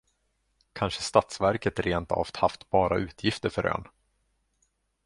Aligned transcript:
Kanske 0.73 1.01
statsverket 1.01 1.79
rentav 1.79 2.27
haft 2.33 2.69
bara 2.69 2.97
utgifter 2.97 3.49
för 3.49 3.65
ön? 3.65 3.87